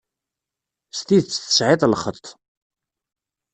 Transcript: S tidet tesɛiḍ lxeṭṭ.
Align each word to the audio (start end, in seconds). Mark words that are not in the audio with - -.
S 0.97 0.99
tidet 1.07 1.37
tesɛiḍ 1.43 1.81
lxeṭṭ. 1.93 2.25